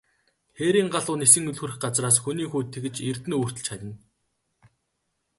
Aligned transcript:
Хээрийн 0.57 0.89
галуу 0.95 1.15
нисэн 1.19 1.45
үл 1.49 1.59
хүрэх 1.59 1.77
газраас, 1.85 2.17
хүний 2.21 2.47
хүү 2.49 2.61
тэгж 2.73 2.95
эрдэнэ 3.09 3.35
өвөртөлж 3.37 3.67
харина. 3.69 3.95